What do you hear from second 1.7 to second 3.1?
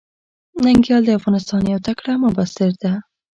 يو تکړه مبصر ده.